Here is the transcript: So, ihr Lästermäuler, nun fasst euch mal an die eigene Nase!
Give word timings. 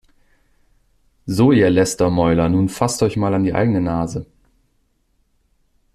So, 1.27 1.51
ihr 1.51 1.69
Lästermäuler, 1.69 2.49
nun 2.49 2.69
fasst 2.69 3.03
euch 3.03 3.17
mal 3.17 3.35
an 3.35 3.43
die 3.43 3.53
eigene 3.53 3.81
Nase! 3.81 4.25